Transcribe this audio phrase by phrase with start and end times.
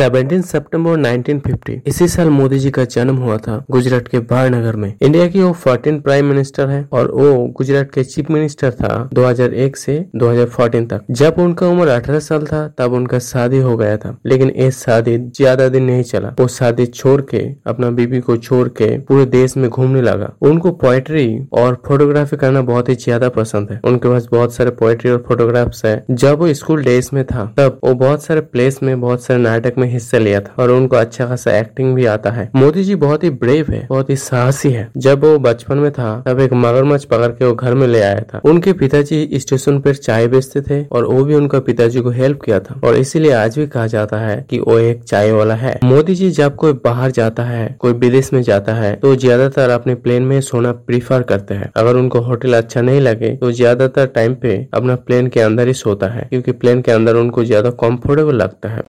[0.00, 4.94] 17 सितंबर 1950 इसी साल मोदी जी का जन्म हुआ था गुजरात के बारनगर में।
[5.02, 9.76] इंडिया की वो फोर्टीन प्राइम मिनिस्टर है और वो गुजरात के चीफ मिनिस्टर था 2001
[9.76, 14.16] से 2014 तक। जब उनका उम्र 18 साल था, तब उनका शादी हो गया था,
[14.26, 18.66] लेकिन ये शादी ज़्यादा दिन नहीं चला। वो शादी छोड़ के, अपना बीबी को छोड़
[18.80, 23.70] के पूरे देश में घूमने लगा। उनको पोएट्री और फोटोग्राफी करना बहुत ही ज़्यादा पसंद
[23.70, 27.44] है। उनके पास बहुत सारे पोएट्री और फोटोग्राफ्स है। जब वो स्कूल डेज़ में था,
[27.58, 30.96] तब वो बहुत सारे प्लेस में, बहुत सारे नाटक में हिस्सा लिया था और उनको
[30.96, 34.70] अच्छा खासा एक्टिंग भी आता है। मोदी जी बहुत ही ब्रेव है, बहुत ही साहसी
[34.70, 38.00] है। जब वो बचपन में था, तब एक मगरमच्छ पकड़ के वो घर में ले
[38.02, 42.10] आया था। उनके पिताजी स्टेशन पर चाय बेचते थे और वो भी उनका पिताजी को
[42.12, 45.54] हेल्प किया था। और इसीलिए आज भी कहा जाता है की वो एक चाय वाला
[45.56, 49.70] है। मोदी जी जब कोई बाहर जाता है, कोई विदेश में जाता है तो ज़्यादातर
[49.70, 54.06] अपने प्लेन में सोना प्रीफर करते हैं। अगर उनको होटल अच्छा नहीं लगे तो ज़्यादातर
[54.10, 57.70] टाइम पे अपना प्लेन के अंदर ही सोता है, क्योंकि प्लेन के अंदर उनको ज़्यादा
[57.80, 58.82] कंफर्टेबल लगता है।